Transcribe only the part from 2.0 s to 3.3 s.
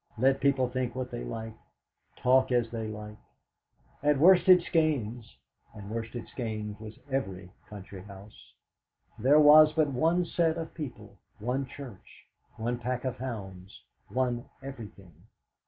talk as they like."